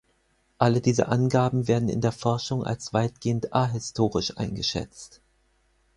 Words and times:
Alle 0.57 0.81
diese 0.81 1.09
Angaben 1.09 1.67
werden 1.67 1.87
in 1.87 2.01
der 2.01 2.11
Forschung 2.11 2.63
als 2.63 2.91
weitgehend 2.91 3.53
ahistorisch 3.53 4.35
eingeschätzt. 4.35 5.21